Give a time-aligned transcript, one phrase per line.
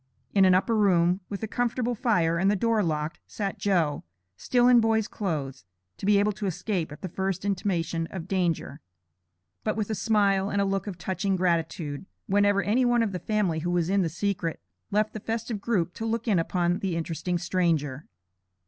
[0.33, 4.03] In an upper room, with a comfortable fire, and the door locked, sat "Joe,"
[4.35, 5.63] still in boy's clothes,
[5.97, 8.81] to be able to escape at the first intimation of danger,
[9.63, 13.59] but with a smile and look of touching gratitude, whenever any one of the family
[13.59, 14.59] who was in the secret,
[14.89, 18.07] left the festive group to look in upon the interesting stranger.